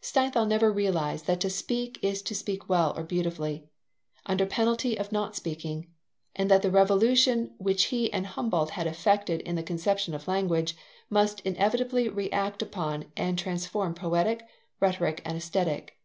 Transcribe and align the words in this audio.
Steinthal 0.00 0.48
never 0.48 0.72
realized 0.72 1.26
that 1.26 1.40
to 1.40 1.50
speak 1.50 1.98
is 2.00 2.22
to 2.22 2.34
speak 2.34 2.70
well 2.70 2.94
or 2.96 3.02
beautifully, 3.04 3.68
under 4.24 4.46
penalty 4.46 4.98
of 4.98 5.12
not 5.12 5.36
speaking, 5.36 5.88
and 6.34 6.50
that 6.50 6.62
the 6.62 6.70
revolution 6.70 7.52
which 7.58 7.84
he 7.92 8.10
and 8.10 8.28
Humboldt 8.28 8.70
had 8.70 8.86
effected 8.86 9.42
in 9.42 9.56
the 9.56 9.62
conception 9.62 10.14
of 10.14 10.26
language 10.26 10.74
must 11.10 11.40
inevitably 11.40 12.08
react 12.08 12.62
upon 12.62 13.12
and 13.14 13.38
transform 13.38 13.92
Poetic, 13.94 14.46
Rhetoric, 14.80 15.20
and 15.22 15.36
Aesthetic. 15.36 15.98